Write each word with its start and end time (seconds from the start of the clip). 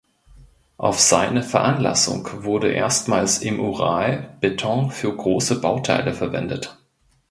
Auf 0.77 0.99
seine 0.99 1.43
Veranlassung 1.43 2.27
wurde 2.43 2.71
erstmals 2.71 3.37
im 3.37 3.59
Ural 3.59 4.35
Beton 4.41 4.89
für 4.89 5.15
große 5.15 5.61
Bauteile 5.61 6.15
verwendet. 6.15 6.75